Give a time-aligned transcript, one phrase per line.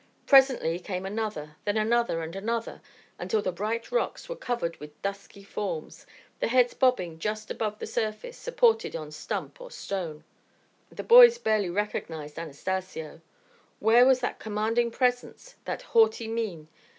[0.25, 2.81] Presently came another, then another, and another,
[3.19, 6.07] until the bright rocks were covered with dusky forms,
[6.39, 10.23] the heads bobbing just above the surface, supported on stump or stone.
[10.91, 13.21] The boys barely recognised Anastacio.
[13.79, 16.67] Where was that commanding presence, that haughty mien?